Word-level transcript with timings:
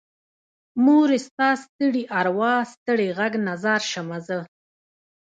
مورې 0.85 1.17
ستا 1.27 1.49
ستړي 1.65 2.03
ارواه 2.19 2.61
ستړې 2.73 3.07
غږ 3.17 3.33
نه 3.45 3.53
ځار 3.63 3.81
شمه 3.91 4.19
زه 4.27 4.39